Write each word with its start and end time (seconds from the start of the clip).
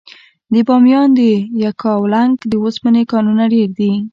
د 0.53 0.55
بامیان 0.67 1.07
د 1.17 1.19
یکاولنګ 1.63 2.33
د 2.51 2.53
اوسپنې 2.63 3.03
کانونه 3.11 3.43
ډیر 3.53 3.69
دي. 3.79 3.91